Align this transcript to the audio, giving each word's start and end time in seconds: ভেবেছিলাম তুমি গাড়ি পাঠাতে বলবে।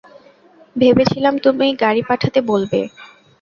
ভেবেছিলাম 0.75 1.33
তুমি 1.45 1.67
গাড়ি 1.81 2.01
পাঠাতে 2.09 2.39
বলবে। 2.51 2.79